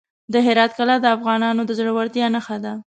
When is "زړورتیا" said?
1.79-2.27